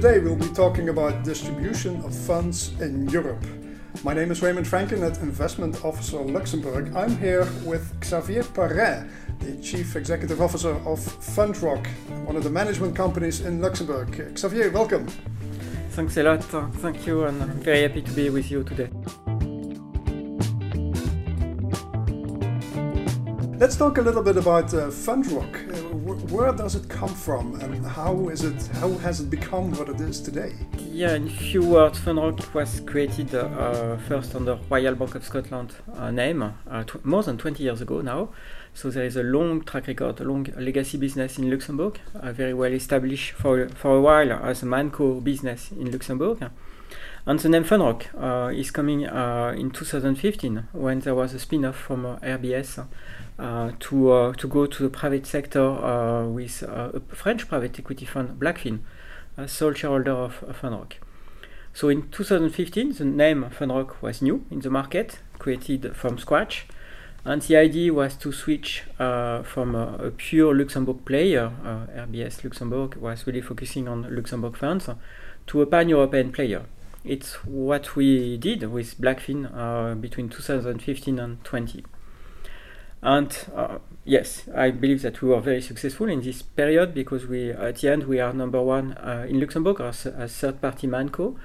[0.00, 3.44] Today we'll be talking about distribution of funds in Europe.
[4.02, 6.96] My name is Raymond Frenken at Investment Officer Luxembourg.
[6.96, 9.10] I'm here with Xavier Parain,
[9.40, 11.86] the Chief Executive Officer of Fundrock,
[12.24, 14.38] one of the management companies in Luxembourg.
[14.38, 15.06] Xavier, welcome.
[15.90, 16.44] Thanks a lot.
[16.44, 18.88] Thank you, and I'm very happy to be with you today.
[23.58, 25.79] Let's talk a little bit about uh, Fundrock.
[26.30, 28.66] Wh- where does it come from, and how is it?
[28.78, 30.52] How has it become what it is today?
[30.78, 36.10] Yeah, in few words, Fundrock was created uh, first under Royal Bank of Scotland uh,
[36.10, 38.30] name uh, tw- more than 20 years ago now.
[38.74, 42.54] So there is a long track record, a long legacy business in Luxembourg, uh, very
[42.54, 46.50] well established for for a while as a Manco business in Luxembourg.
[47.26, 51.76] And the name FundRock uh, is coming uh, in 2015 when there was a spin-off
[51.76, 52.86] from uh, RBS
[53.38, 57.78] uh, to uh, to go to the private sector uh, with uh, a French private
[57.78, 58.80] equity fund, Blackfin,
[59.36, 60.94] a sole shareholder of, Fundrock.
[61.72, 66.66] So in 2015, the name FundRock was new in the market, created from scratch,
[67.24, 72.44] and the idea was to switch uh, from a, a pure Luxembourg player, uh, RBS
[72.44, 74.88] Luxembourg was really focusing on Luxembourg funds,
[75.46, 76.62] to a pan-European player.
[77.04, 81.84] It's what we did with Blackfin uh, between 2015 and 20.
[83.02, 87.50] And uh, yes, I believe that we were very successful in this period because we,
[87.50, 91.36] at the end, we are number one uh, in Luxembourg as a third-party manco,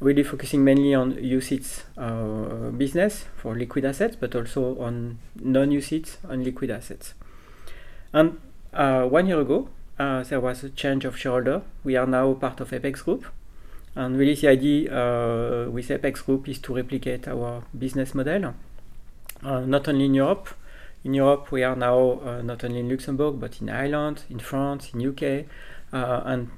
[0.00, 6.42] really focusing mainly on UCITS uh, business for liquid assets, but also on non-UCITS on
[6.42, 7.12] liquid assets.
[8.14, 8.40] And
[8.72, 11.60] uh, one year ago, uh, there was a change of shareholder.
[11.84, 13.26] We are now part of Apex Group.
[13.96, 18.54] And really, the idea uh, with Apex Group is to replicate our business model,
[19.42, 20.48] uh, not only in Europe,
[21.02, 24.90] in Europe, we are now uh, not only in Luxembourg but in Ireland, in France,
[24.92, 25.46] in UK,
[25.92, 26.50] and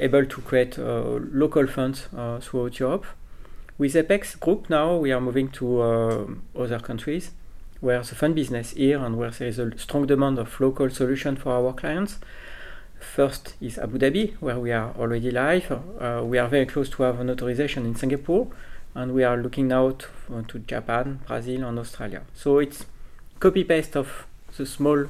[0.00, 2.08] able to create local funds
[2.40, 3.06] throughout Europe.
[3.78, 7.30] With Apex Group now, we are moving to uh, other countries
[7.80, 10.88] where the fund business is here and where there is a strong demand of local
[10.88, 12.18] solution for our clients.
[13.02, 15.70] First is Abu Dhabi, where we are already live.
[15.70, 18.46] Uh, we are very close to have an authorization in Singapore,
[18.94, 22.22] and we are looking now to, to Japan, Brazil, and Australia.
[22.34, 22.86] So it's
[23.38, 24.26] copy paste of
[24.56, 25.06] the small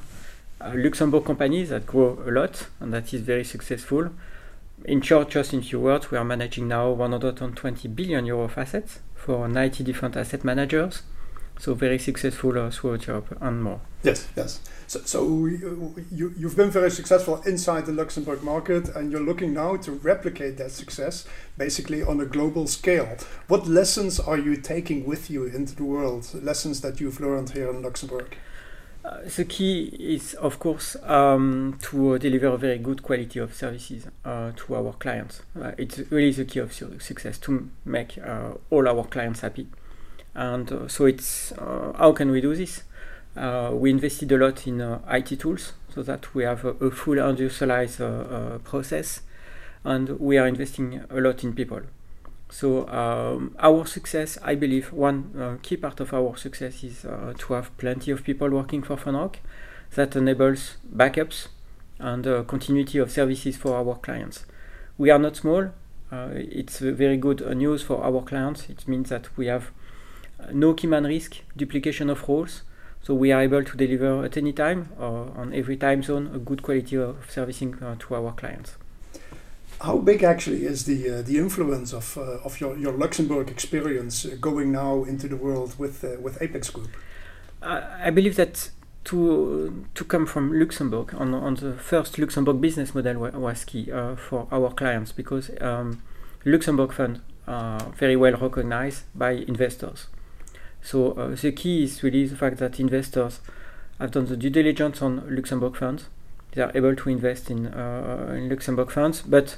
[0.59, 4.09] uh, Luxembourg companies that grow a lot and that is very successful.
[4.85, 8.99] In short, just in few words, we are managing now 120 billion euro of assets
[9.15, 11.03] for 90 different asset managers.
[11.59, 13.79] So very successful uh, throughout Europe and more.
[14.03, 14.59] Yes, yes.
[14.87, 19.53] So, so you, you, you've been very successful inside the Luxembourg market, and you're looking
[19.53, 21.25] now to replicate that success
[21.57, 23.15] basically on a global scale.
[23.47, 26.27] What lessons are you taking with you into the world?
[26.43, 28.35] Lessons that you've learned here in Luxembourg?
[29.05, 33.53] Uh, the key is, of course, um, to uh, deliver a very good quality of
[33.53, 35.41] services uh, to our clients.
[35.61, 39.67] Uh, it's really the key of su- success to make uh, all our clients happy.
[40.35, 42.83] And uh, so it's how can we do this?
[43.35, 48.01] we invested a lot in IT tools so that we have a, a full industrialized
[48.63, 49.21] process,
[49.83, 51.81] and we are investing a lot in people.
[52.53, 57.33] So um, our success, I believe, one uh, key part of our success is uh,
[57.35, 59.37] to have plenty of people working for Fundrock.
[59.95, 61.47] That enables backups
[61.97, 64.45] and uh, continuity of services for our clients.
[64.99, 65.71] We are not small.
[66.11, 68.69] it's very good news for our clients.
[68.69, 69.71] It means that we have
[70.51, 72.63] no key man risk, duplication of roles.
[73.01, 76.39] So we are able to deliver at any time or on every time zone a
[76.39, 78.77] good quality of servicing to our clients
[79.83, 84.25] how big actually is the uh, the influence of uh, of your, your Luxembourg experience
[84.25, 86.89] uh, going now into the world with with Apex Group?
[87.61, 88.69] I believe that
[89.05, 94.47] to to come from Luxembourg on on the first Luxembourg business model was key for
[94.51, 96.01] our clients because um,
[96.45, 100.07] Luxembourg funds are very well recognized by investors.
[100.83, 103.39] So uh, the key is really the fact that investors
[103.99, 106.07] have done the due diligence on Luxembourg funds.
[106.51, 109.55] They are able to invest in, uh, in Luxembourg funds, but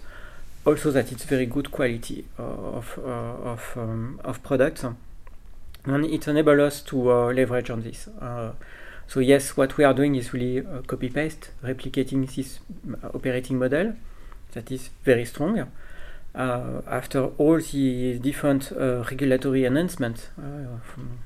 [0.65, 6.27] also that it's very good quality uh, of uh, of um, of products, and it
[6.27, 8.07] enables us to uh, leverage on this.
[9.07, 12.59] so yes, what we are doing is really copy paste, replicating this
[13.13, 13.93] operating model
[14.53, 15.69] that is very strong.
[16.35, 21.19] Uh, after all the different uh, regulatory enhancements uh, from,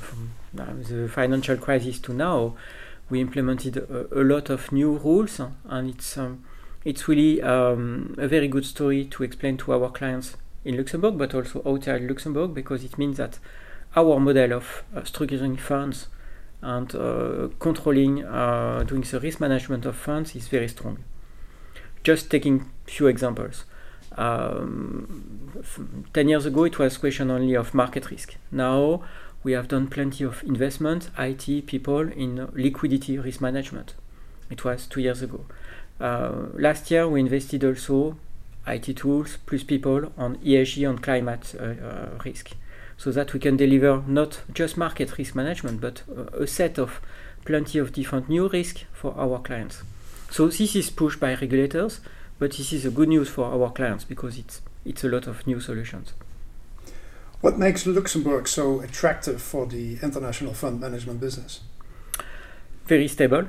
[0.00, 2.56] from the financial crisis to now,
[3.08, 6.44] we implemented a, a lot of new rules, and it's um,
[6.84, 11.34] it's really um, a very good story to explain to our clients in Luxembourg, but
[11.34, 13.38] also outside Luxembourg, because it means that
[13.94, 16.08] our model of uh, structuring funds
[16.62, 20.98] and uh, controlling, uh, doing the risk management of funds is very strong.
[22.02, 23.64] Just taking few examples.
[24.18, 25.62] Um,
[26.12, 28.34] 10 years ago, it was question only of market risk.
[28.50, 29.02] Now,
[29.44, 33.94] we have done plenty of investment, IT, people in liquidity risk management.
[34.50, 35.46] It was two years ago.
[36.00, 38.16] Uh, last year, we invested also
[38.66, 42.50] IT tools plus people on ESG on climate uh, uh, risk,
[42.96, 46.02] so that we can deliver not just market risk management, but
[46.34, 47.00] a set of
[47.44, 49.82] plenty of different new risk for our clients.
[50.30, 52.00] So this is pushed by regulators,
[52.38, 55.46] but this is a good news for our clients because it's it's a lot of
[55.46, 56.12] new solutions.
[57.40, 61.60] What makes Luxembourg so attractive for the international fund management business?
[62.86, 63.46] Very stable.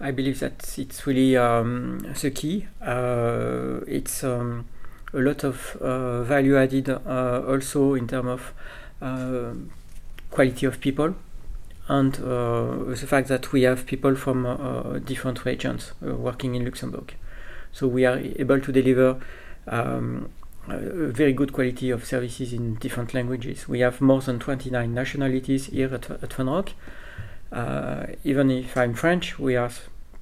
[0.00, 2.66] I believe that it's really um, the key.
[2.80, 4.66] Uh, it's um,
[5.12, 8.54] a lot of uh, value added uh, also in terms of
[9.02, 9.54] uh,
[10.30, 11.14] quality of people
[11.88, 17.14] and uh, the fact that we have people from uh, different regions working in Luxembourg.
[17.72, 19.20] So we are able to deliver
[19.66, 20.30] um,
[20.66, 23.68] very good quality of services in different languages.
[23.68, 26.70] We have more than 29 nationalities here at, at FundRock.
[27.50, 29.70] Uh, even if I'm French, we are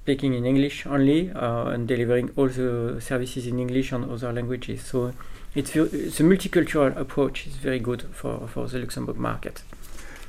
[0.03, 4.85] speaking in English only uh, and delivering all the services in English and other languages.
[4.85, 5.13] So
[5.55, 9.63] it's, it's a multicultural approach is very good for, for the Luxembourg market.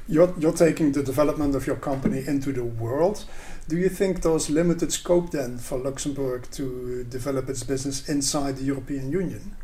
[0.07, 3.25] You're, you're taking the development of your company into the world.
[3.68, 8.63] Do you think there's limited scope then for Luxembourg to develop its business inside the
[8.63, 9.57] European Union?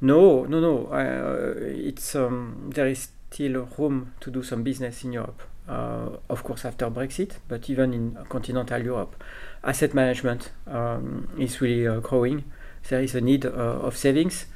[0.00, 0.86] No, no, no.
[0.86, 5.42] Uh, it's um, there is still room to do some business in Europe.
[5.68, 9.22] Uh, of course, after Brexit, but even in continental Europe,
[9.62, 12.44] asset management um, is really uh, growing.
[12.88, 14.46] There is a need uh, of savings.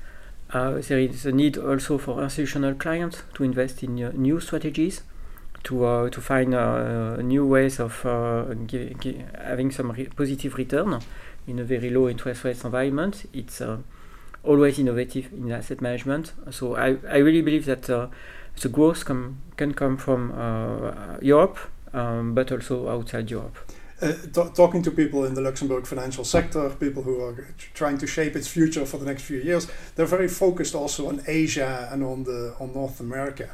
[0.50, 5.02] Uh, there is a need also for institutional clients to invest in uh, new strategies
[5.64, 8.44] to uh, to find uh, new ways of uh,
[9.44, 11.00] having some re positive return
[11.46, 13.28] in a very low interest rate environment.
[13.32, 13.62] It's
[14.44, 16.32] always innovative in asset management.
[16.50, 20.32] So I, I really believe that the growth com can come from
[21.22, 21.58] Europe,
[21.92, 23.56] um, but also outside Europe.
[24.00, 24.12] Uh,
[24.54, 27.34] talking to people in the Luxembourg financial sector, people who are
[27.74, 29.66] trying to shape its future for the next few years,
[29.96, 33.50] they're very focused also on Asia and on the on North America.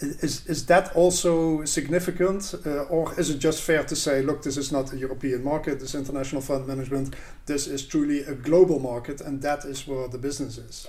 [0.00, 4.58] Is, is that also significant, uh, or is it just fair to say, look, this
[4.58, 7.14] is not a European market, this international fund management,
[7.46, 10.86] this is truly a global market, and that is where the business is?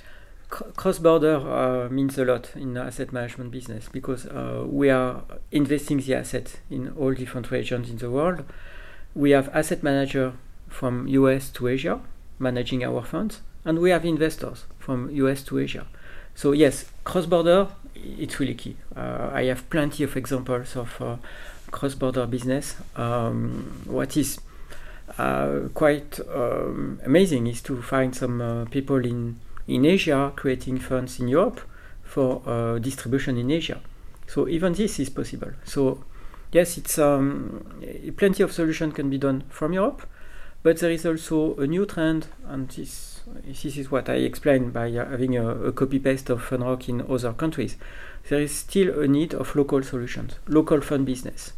[0.49, 5.23] Cross border uh, means a lot in the asset management business because uh, we are
[5.51, 8.45] investing the asset in all different regions in the world.
[9.13, 10.33] We have asset manager
[10.69, 11.99] from US to Asia
[12.39, 15.87] managing our funds, and we have investors from US to Asia.
[16.35, 17.67] So yes, cross border
[18.17, 18.75] it's really key.
[18.95, 21.17] Uh, I have plenty of examples of uh,
[21.71, 22.75] cross-border business.
[22.95, 24.39] Um, what is
[25.17, 31.27] uh, quite um, amazing is to find some people in in Asia creating funds in
[31.27, 31.59] Europe
[32.03, 33.81] for distribution in Asia.
[34.27, 35.51] So even this is possible.
[35.65, 36.03] So
[36.53, 37.65] yes, it's um,
[38.15, 40.07] plenty of solution can be done from Europe,
[40.63, 44.91] but there is also a new trend, and this this is what I explained by
[44.91, 47.77] uh, having a, a copy paste of FundRock in other countries.
[48.29, 51.53] There is still a need of local solutions, local fund business.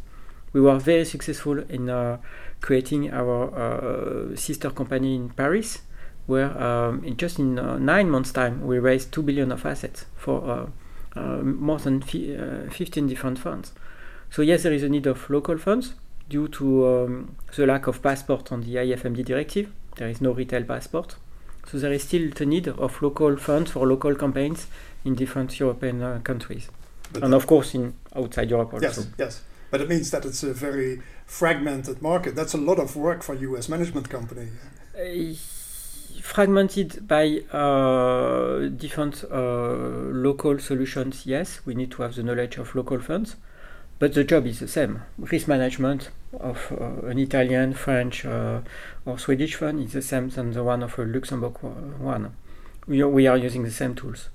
[0.52, 2.18] We were very successful in uh,
[2.60, 5.82] creating our uh, sister company in Paris,
[6.26, 10.06] where um, in just in uh, nine months' time we raised two billion of assets
[10.16, 10.66] for uh,
[11.18, 13.72] uh, more than 15 different funds.
[14.30, 15.94] So yes, there is a need of local funds
[16.28, 19.72] due to um, the lack of passport on the IFMD directive.
[19.96, 21.16] There is no retail passport.
[21.66, 24.66] So there is still the need of local funds for local campaigns
[25.04, 26.68] in different European uh, countries,
[27.12, 28.86] but and of course in outside Europe also.
[28.86, 29.42] Yes, yes.
[29.70, 32.34] But it means that it's a very fragmented market.
[32.34, 33.68] That's a lot of work for U.S.
[33.68, 34.48] management company.
[34.98, 35.34] Uh,
[36.20, 39.72] fragmented by uh, different uh,
[40.12, 41.24] local solutions.
[41.24, 43.36] Yes, we need to have the knowledge of local funds,
[44.00, 45.02] but the job is the same.
[45.18, 48.60] Risk management of uh, an Italian, French, uh,
[49.04, 52.34] or Swedish fund is the same than the one of a Luxembourg one.
[52.86, 54.30] We are, we are using the same tools.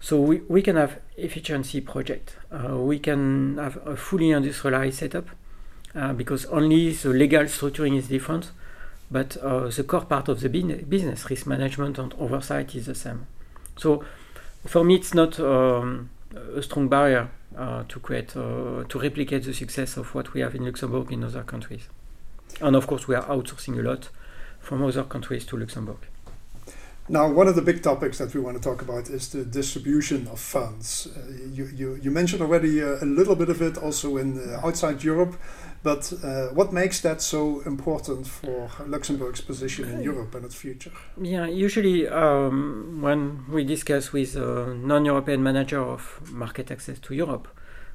[0.00, 2.36] So we, we can have efficiency project.
[2.52, 5.30] Uh, we can have a fully industrialized setup
[5.94, 8.50] uh, because only the legal structuring is different,
[9.10, 13.26] but uh, the core part of the business, risk management and oversight, is the same.
[13.78, 14.04] So
[14.66, 16.10] for me, it's not um,
[16.54, 20.54] a strong barrier uh, to create uh, to replicate the success of what we have
[20.54, 21.88] in Luxembourg in other countries.
[22.60, 24.08] And of course, we are outsourcing a lot
[24.60, 25.98] from other countries to Luxembourg.
[27.08, 30.26] Now, one of the big topics that we want to talk about is the distribution
[30.26, 31.06] of funds.
[31.06, 31.20] Uh,
[31.52, 35.04] you, you, you, mentioned already uh, a little bit of it also in uh, outside
[35.04, 35.36] Europe,
[35.84, 40.90] but uh, what makes that so important for Luxembourg's position in Europe and its future?
[41.20, 47.46] Yeah, usually um, when we discuss with a non-European manager of market access to Europe,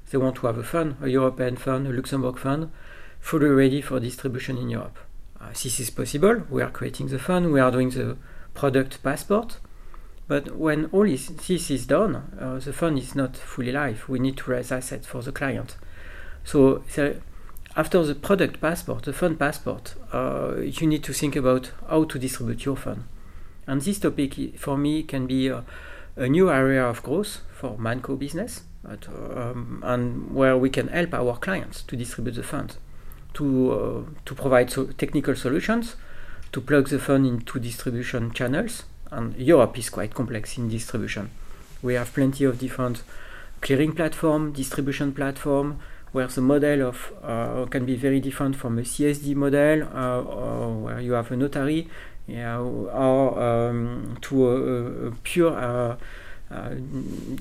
[0.10, 2.72] they want to have a fund, a European fund, a Luxembourg fund,
[3.20, 4.98] fully ready for distribution in Europe.
[5.42, 6.44] Uh, this is possible.
[6.50, 7.52] We are creating the fund.
[7.52, 8.16] We are doing the
[8.54, 9.58] product passport.
[10.28, 14.08] But when all is, this is done, uh, the fund is not fully live.
[14.08, 15.76] We need to raise assets for the client.
[16.44, 16.84] So,
[17.76, 22.20] after the product passport, the fund passport, uh, you need to think about how to
[22.20, 23.04] distribute your fund.
[23.68, 25.64] And this topic for me can be a,
[26.16, 31.14] a new area of growth for Manco business, but, um, and where we can help
[31.14, 32.76] our clients to distribute the fund,
[33.36, 35.96] to uh, to provide so technical solutions,
[36.52, 38.84] to plug the fund into distribution channels.
[39.10, 41.30] And Europe is quite complex in distribution.
[41.82, 43.04] We have plenty of different
[43.62, 45.80] clearing platform, distribution platform,
[46.12, 51.00] where the model of uh, can be very different from a CSD model, uh, where
[51.00, 51.88] you have a notary,
[52.30, 55.96] or um, to a, a pure uh,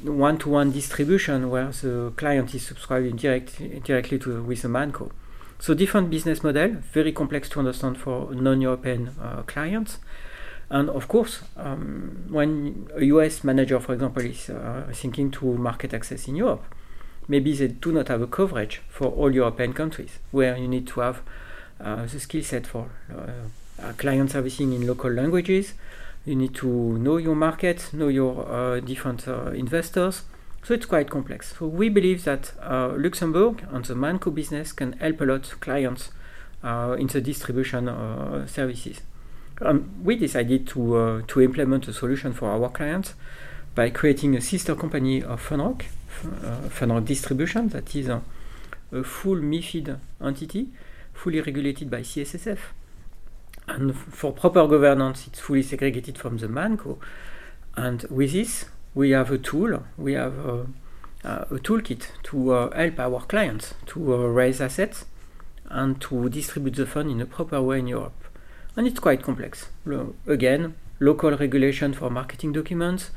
[0.05, 5.11] one-to-one distribution where the client is subscribing direct, directly to with a manco.
[5.61, 9.99] So different business model, very complex to understand for non-European uh, clients.
[10.71, 15.93] And of course, um, when a US manager, for example, is uh, thinking to market
[15.93, 16.65] access in Europe,
[17.29, 21.01] maybe they do not have a coverage for all European countries, where you need to
[21.01, 21.21] have
[21.79, 25.75] uh, the skill set for uh, client servicing in local languages.
[26.25, 30.23] You need to know your market, know your uh, different uh, investors,
[30.63, 31.57] so it's quite complex.
[31.59, 36.11] So we believe that uh, Luxembourg and the Manco business can help a lot clients
[36.63, 39.01] uh, in the distribution uh, services.
[39.63, 43.15] Um, we decided to to implement a solution for our clients
[43.75, 45.83] by creating a sister company of FundRock,
[46.25, 48.23] uh, FundRock Distribution, that is a,
[48.93, 50.69] a full MIFID entity,
[51.13, 52.59] fully regulated by CSSF.
[53.69, 56.99] And for proper governance, it's fully segregated from the Manco.
[57.77, 58.65] And with this,
[58.95, 60.67] we have a tool, we have a,
[61.25, 65.05] a toolkit to uh, help our clients to uh, raise assets
[65.67, 68.25] and to distribute the fund in a proper way in Europe.
[68.77, 69.69] And it's quite complex.
[70.27, 73.11] Again, local regulation for marketing documents,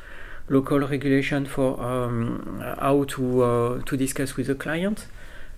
[0.50, 5.08] local regulation for um, how to uh, to discuss with the client.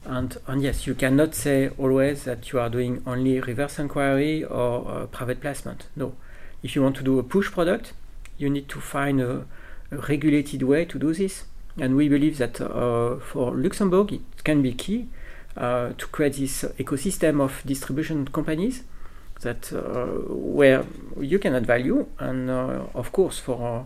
[0.05, 4.87] And, and yes, you cannot say always that you are doing only reverse inquiry or
[4.87, 5.87] uh, private placement.
[5.95, 6.15] No.
[6.61, 7.93] If you want to do a push product,
[8.37, 9.45] you need to find a,
[9.91, 11.45] regulated way to do this.
[11.79, 15.07] And we believe that uh, for Luxembourg, it can be key
[15.57, 18.83] uh, to create this ecosystem of distribution companies
[19.41, 20.85] that uh, where
[21.19, 23.85] you can add value, and of course for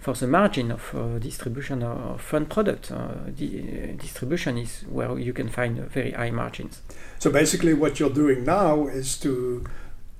[0.00, 2.90] for the margin of uh, distribution of fund product.
[2.90, 6.80] Uh, the distribution is where you can find very high margins.
[7.18, 9.64] So basically, what you're doing now is to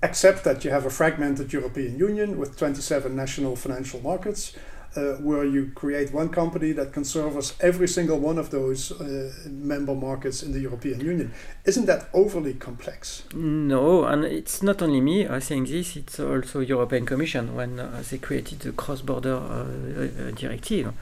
[0.03, 4.55] accept that you have a fragmented European Union with 27 national financial markets
[4.97, 9.33] uh, where you create one company that can service every single one of those uh,
[9.49, 11.33] member markets in the European Union.
[11.65, 13.23] Isn't that overly complex?
[13.35, 18.19] No, and it's not only me saying this, it's also European Commission when uh, they
[18.19, 20.93] created the cross-border uh, uh, directive.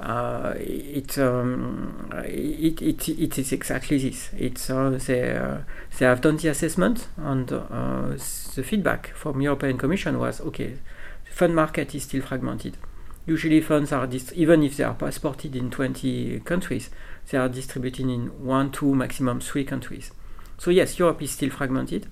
[0.00, 4.30] Uh, it, um, it, it, it is exactly this.
[4.36, 5.62] It's they,
[5.98, 10.78] they have done the assessment and the feedback from European Commission was okay.
[11.26, 12.76] The fund market is still fragmented
[13.26, 16.90] usually funds are even if they are passported in 20 countries
[17.30, 20.10] they are distributed in one two maximum three countries.
[20.58, 22.06] So yes europe is still fragmented.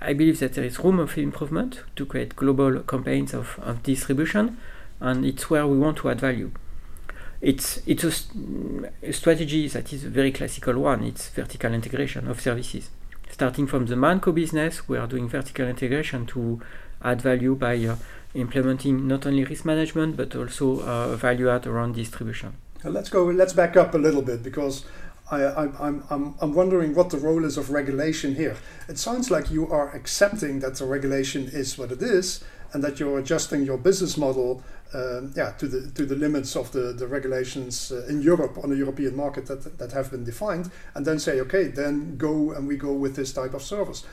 [0.00, 4.58] I believe that there is room of improvement to create global campaigns of, of distribution
[5.00, 6.50] and it's where we want to add value.
[7.40, 8.12] It's it's a,
[9.02, 11.04] a strategy that is a very classical one.
[11.04, 12.90] It's vertical integration of services.
[13.30, 16.60] Starting from the manco business we are doing vertical integration to
[17.02, 17.96] add value by uh,
[18.36, 22.54] implementing not only risk management but also uh, value add around distribution.
[22.84, 23.24] Let's go.
[23.24, 24.84] Let's back up a little bit because
[25.30, 28.56] I, am I'm, I'm wondering what the role is of regulation here.
[28.88, 33.00] It sounds like you are accepting that the regulation is what it is, and that
[33.00, 34.62] you're adjusting your business model,
[34.94, 38.70] um, yeah, to the to the limits of the the regulations uh, in Europe on
[38.70, 42.68] the European market that that have been defined, and then say, okay, then go and
[42.68, 44.04] we go with this type of service.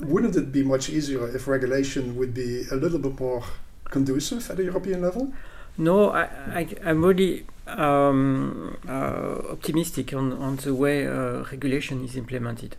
[0.00, 3.44] Wouldn't it be much easier if regulation would be a little bit more
[3.84, 5.32] conducive at a European level?
[5.76, 12.16] No, I, I, am really um, uh, optimistic on, on the way uh, regulation is
[12.16, 12.76] implemented.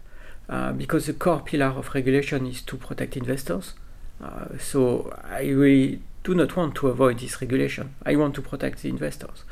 [0.48, 3.74] Uh, because the core pillar of regulation is to protect investors.
[4.22, 7.96] Uh, so I really do not want to avoid this regulation.
[8.06, 9.44] I want to protect the investors.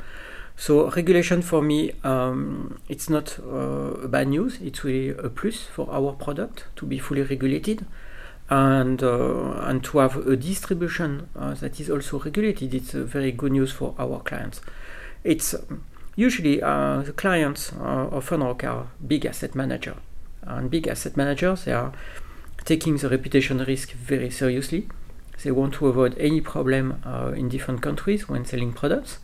[0.56, 4.58] So regulation for me, um, it's not uh, bad news.
[4.60, 7.84] It's really a plus for our product to be fully regulated,
[8.48, 12.72] and uh, and to have a distribution uh, that is also regulated.
[12.72, 14.60] It's very good news for our clients.
[15.24, 15.54] It's
[16.16, 19.96] usually uh, the clients uh, of Funrock are big asset manager,
[20.42, 21.92] and big asset managers they are
[22.64, 24.86] taking the reputation risk very seriously.
[25.42, 29.18] They want to avoid any problem uh, in different countries when selling products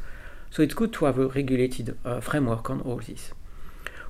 [0.50, 3.30] so it's good to have a regulated uh, framework on all this.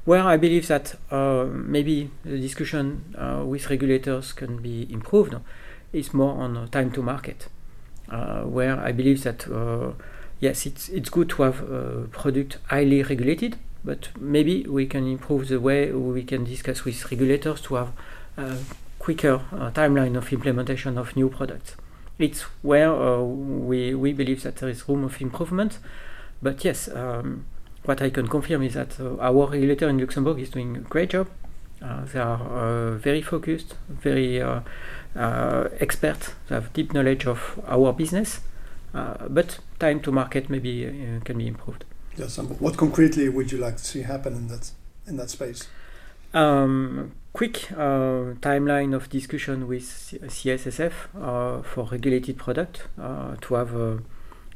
[0.05, 5.35] Where I believe that uh, maybe the discussion uh, with regulators can be improved
[5.93, 7.49] is more on time to market,
[8.09, 9.93] uh, where I believe that uh,
[10.41, 15.49] yes, it's it's good to have a product highly regulated, but maybe we can improve
[15.49, 17.93] the way we can discuss with regulators to have
[18.39, 18.57] a
[18.99, 21.77] quicker uh, timeline of implementation of new products.
[22.19, 25.79] It's where we we believe that there is room of improvement
[26.43, 27.45] but yes, um,
[27.85, 31.11] what I can confirm is that uh, our regulator in Luxembourg is doing a great
[31.11, 31.29] job.
[31.83, 34.61] Uh, they are uh, very focused, very uh,
[35.17, 36.35] uh, expert.
[36.49, 38.41] They have deep knowledge of our business,
[38.93, 41.85] uh, but time to market maybe can be improved.
[42.17, 44.73] Yes, and what concretely would you like to see happen in that
[45.07, 45.69] in that space?
[46.35, 54.03] Um, quick timeline of discussion with CSSF for regulated product to have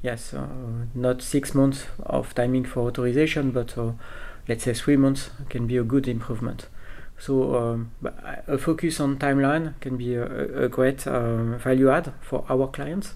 [0.04, 0.46] yes, uh,
[0.94, 3.92] not six months of timing for authorization, but uh,
[4.46, 6.66] let's say three months can be a good improvement.
[7.18, 7.92] So um,
[8.46, 13.14] a focus on timeline can be a, a great um, value add for our clients.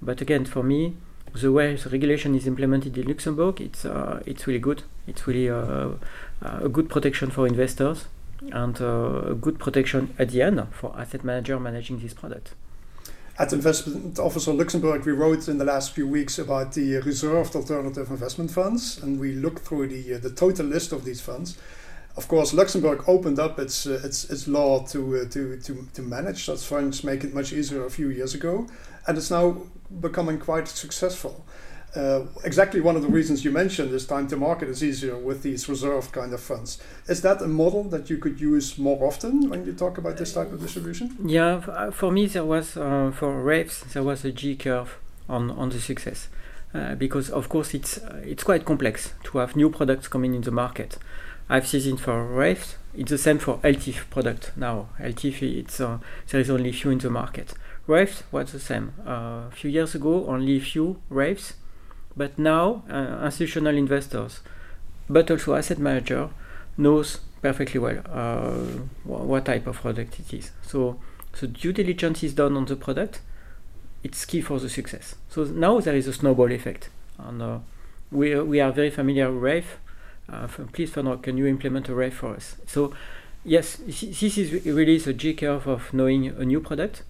[0.00, 0.96] But again, for me,
[1.34, 4.84] the way the regulation is implemented in Luxembourg, it's uh, it's really good.
[5.06, 5.90] It's really uh,
[6.40, 8.06] a good protection for investors
[8.52, 12.54] and uh, a good protection at the end for asset manager managing this product.
[13.42, 18.08] At Investment Officer Luxembourg, we wrote in the last few weeks about the reserved alternative
[18.08, 21.58] investment funds, and we looked through the uh, the total list of these funds.
[22.16, 26.02] Of course, Luxembourg opened up its uh, its, its law to, uh, to to to
[26.02, 28.68] manage such funds, make it much easier a few years ago,
[29.08, 29.56] and it's now
[30.00, 31.44] becoming quite successful.
[31.94, 35.42] Uh, exactly one of the reasons you mentioned is time to market is easier with
[35.42, 36.78] these reserve kind of funds.
[37.06, 40.32] Is that a model that you could use more often when you talk about this
[40.32, 41.14] type of distribution?
[41.26, 44.96] Yeah, uh, for me there was uh, for RAIFs there was a J curve
[45.28, 46.28] on on the success.
[46.74, 50.40] Uh, because of course it's uh, it's quite complex to have new products coming in
[50.40, 50.96] the market.
[51.50, 52.76] I've seen it for RAIFs.
[52.94, 54.88] It's the same for ELTIF product now.
[54.98, 55.98] ELTIF it's uh,
[56.30, 57.52] there is only few in the market.
[57.86, 58.94] RAIFs was the same.
[59.04, 61.52] a few years ago, only few RAIFs
[62.16, 64.40] but now, uh, institutional investors,
[65.08, 66.30] but also asset manager,
[66.76, 68.52] knows perfectly well uh,
[69.04, 70.52] what type of product it is.
[70.62, 71.00] So,
[71.34, 73.20] so due diligence is done on the product.
[74.02, 75.14] It's key for the success.
[75.28, 77.58] So now there is a snowball effect, and uh,
[78.10, 79.78] we we are very familiar with RAIF.
[80.28, 82.56] Uh, please, Fernand, can you implement a RAIF for us?
[82.66, 82.92] So,
[83.44, 87.02] yes, this is really the J curve of knowing a new product.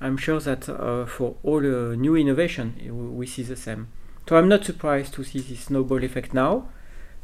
[0.00, 2.74] I'm sure that uh, for all uh, new innovation,
[3.16, 3.88] we see the same.
[4.30, 6.68] So I'm not surprised to see this snowball effect now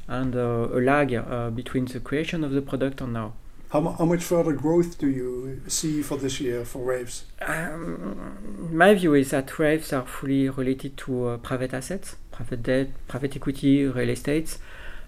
[0.09, 3.35] and uh, a lag uh, between the creation of the product and now.
[3.71, 7.23] How, how much further growth do you see for this year for RAIFs?
[7.43, 12.89] Um, my view is that RAIFs are fully related to uh, private assets, private debt,
[13.07, 14.59] private equity, real estate.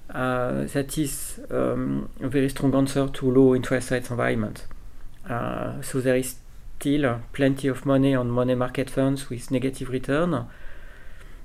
[0.09, 4.67] Uh, that is um, a very strong answer to low interest rates environment.
[5.29, 6.37] Uh, so there is
[6.79, 10.47] still plenty of money on money market funds with negative return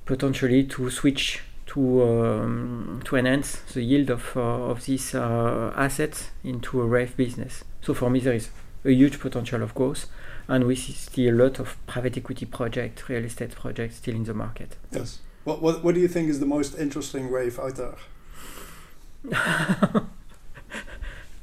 [0.05, 6.29] potentially to switch to um, to enhance the yield of uh, of these uh, assets
[6.43, 7.63] into a RAIF business.
[7.81, 8.49] So for me, there is
[8.85, 10.07] a huge potential, of course,
[10.47, 14.25] and we see still a lot of private equity projects, real estate projects still in
[14.25, 14.75] the market.
[14.91, 15.19] Yes.
[15.43, 17.95] What what what do you think is the most interesting RAIF out there?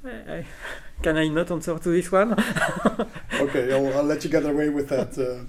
[0.02, 0.44] I,
[1.02, 2.32] can I not answer to this one?
[3.34, 5.18] okay, I'll, I'll, let you get away with that.
[5.18, 5.44] Uh,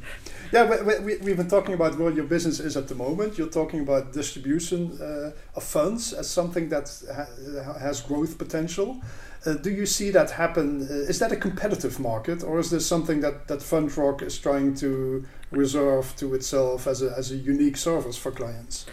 [0.51, 3.37] yeah, we, we, have been talking about what your business is at the moment.
[3.37, 9.01] You're talking about distribution uh, of funds as something that ha has growth potential.
[9.45, 10.81] Uh, do you see that happen?
[10.81, 14.75] Uh, is that a competitive market, or is this something that that Fundrock is trying
[14.75, 18.85] to reserve to itself as a as a unique service for clients?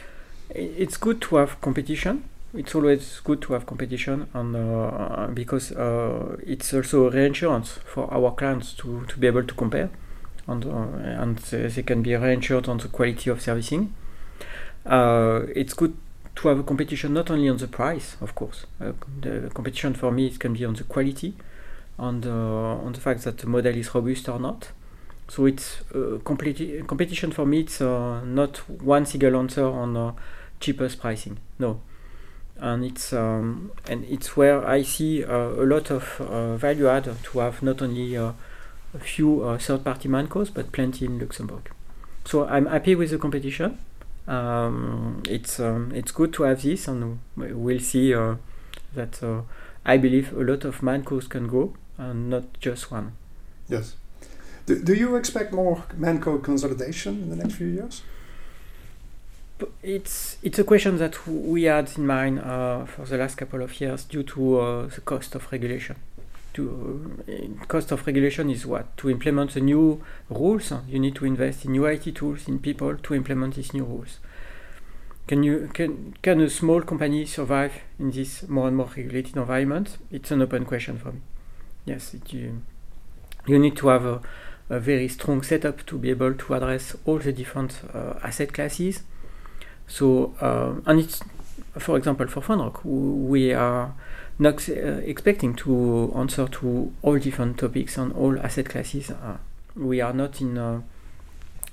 [0.51, 2.25] It's good to have competition.
[2.55, 8.12] It's always good to have competition, and uh, because uh, it's also a reinsurance for
[8.14, 9.90] our clients to to be able to compare
[10.48, 13.94] and, uh, and they can be reinsured on the quality of servicing.
[14.84, 15.96] Uh, it's good
[16.34, 18.64] to have a competition not only on the price, of course.
[18.80, 21.34] Uh, the competition for me it can be on the quality,
[21.98, 24.70] on the on the fact that the model is robust or not,
[25.28, 27.61] So it's uh, complete, competition for me.
[27.61, 30.12] It's uh, not one single answer on uh,
[30.61, 31.38] cheapest pricing.
[31.58, 31.80] No,
[32.56, 36.02] and it's um, and it's where I see a lot of
[36.58, 38.16] value add to have not only
[38.94, 41.70] a few third-party mancos but plenty in Luxembourg.
[42.24, 43.79] So I'm happy with the competition.
[44.27, 49.44] Um, it's um, it's good to have this, and we'll see that
[49.85, 53.12] I believe a lot of mancos can grow and not just one.
[53.68, 53.96] Yes.
[54.66, 58.03] Do, do you expect more Manco consolidation in the next few years?
[59.83, 63.81] It's it's a question that we had in mind uh, for the last couple of
[63.81, 65.96] years due to uh, the cost of regulation.
[66.59, 70.73] To uh, cost of regulation is what to implement the new rules.
[70.88, 74.18] You need to invest in new IT tools, in people to implement these new rules.
[75.29, 79.99] Can you can can a small company survive in this more and more regulated environment?
[80.11, 81.21] It's an open question for me.
[81.85, 82.62] Yes, it, you,
[83.47, 84.21] you need to have a
[84.71, 89.03] a very strong setup to be able to address all the different uh, asset classes.
[89.87, 91.23] So, uh, and it's,
[91.79, 93.94] for example, for Fundrock, we are
[94.38, 94.72] not uh,
[95.05, 99.11] expecting to answer to all different topics on all asset classes.
[99.77, 100.83] we are not in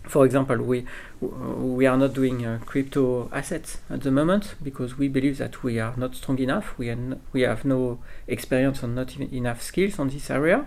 [0.08, 0.86] for example, we
[1.22, 5.80] we are not doing uh, crypto assets at the moment because we believe that we
[5.80, 6.78] are not strong enough.
[6.78, 6.96] We
[7.34, 10.66] we have no experience and not even enough skills on this area.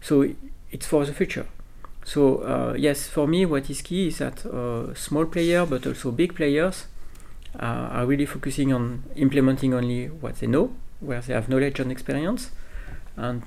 [0.00, 0.28] So
[0.70, 1.46] it's for the future.
[2.04, 6.10] So uh, yes, for me, what is key is that uh, small players, but also
[6.10, 6.86] big players,
[7.58, 11.90] uh, are really focusing on implementing only what they know, where they have knowledge and
[11.92, 12.50] experience,
[13.16, 13.42] and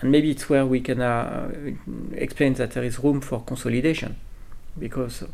[0.00, 1.50] and maybe it's where we can uh,
[2.12, 4.16] explain that there is room for consolidation,
[4.78, 5.24] because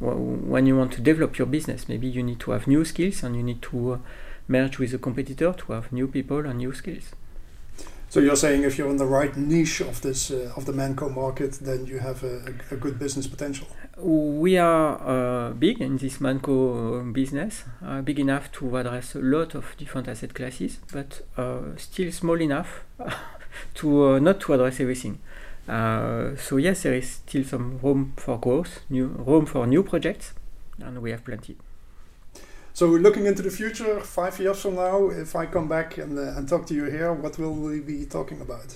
[0.00, 3.36] when you want to develop your business, maybe you need to have new skills and
[3.36, 3.98] you need to uh,
[4.48, 7.12] merge with a competitor to have new people and new skills.
[8.14, 11.08] So you're saying if you're in the right niche of this uh, of the Manco
[11.08, 13.66] market, then you have a, a good business potential.
[13.98, 19.56] We are uh, big in this Manco business, uh, big enough to address a lot
[19.56, 22.84] of different asset classes, but uh, still small enough
[23.74, 25.18] to uh, not to address everything.
[25.68, 30.34] Uh, so yes, there is still some room for growth, new room for new projects,
[30.78, 31.56] and we have plenty.
[32.76, 36.18] So we're looking into the future, five years from now, if I come back and,
[36.18, 38.74] uh, and talk to you here, what will we be talking about?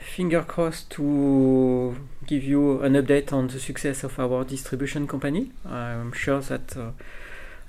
[0.00, 1.94] Finger crossed to
[2.26, 5.52] give you an update on the success of our distribution company.
[5.66, 6.92] I'm sure that uh,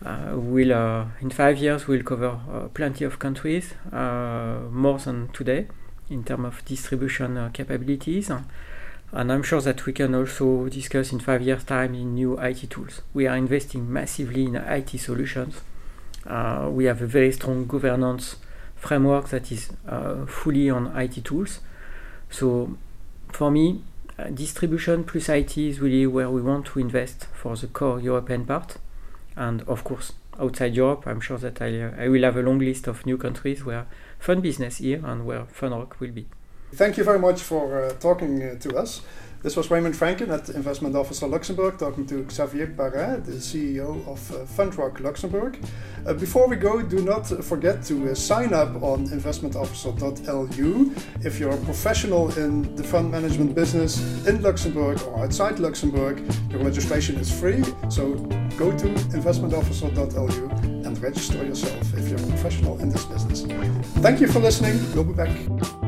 [0.06, 5.28] uh, we'll, uh, in five years, we'll cover uh, plenty of countries, uh, more than
[5.34, 5.68] today,
[6.10, 8.32] in terms of distribution capabilities.
[9.12, 12.70] And I'm sure that we can also discuss in five years' time in new IT
[12.70, 13.02] tools.
[13.14, 15.62] We are investing massively in IT solutions.
[16.26, 18.36] Uh, we have a very strong governance
[18.76, 21.60] framework that is uh, fully on IT tools.
[22.30, 22.78] So
[23.32, 23.84] for me,
[24.18, 28.46] uh, distribution plus IT is really where we want to invest for the core European
[28.46, 28.78] part.
[29.36, 32.60] And of course, outside Europe, I'm sure that I, uh, I will have a long
[32.60, 33.86] list of new countries where
[34.20, 36.26] fun business here and where Fundrock will be.
[36.76, 39.02] Thank you very much for uh, talking uh, to us.
[39.42, 44.32] This was Raymond Frenken at Investment Officer Luxembourg talking to Xavier Parain, the CEO of
[44.32, 45.58] uh, Fundrock Luxembourg.
[46.06, 50.94] Uh, before we go, do not forget to uh, sign up on investmentofficer.lu.
[51.24, 56.62] If you're a professional in the fund management business in Luxembourg or outside Luxembourg, your
[56.62, 57.64] registration is free.
[57.88, 58.16] So
[58.58, 60.50] go to investmentofficer.lu
[60.86, 63.44] and register yourself if you're a professional in this business.
[64.02, 64.78] Thank you for listening.
[64.94, 65.85] We'll be back.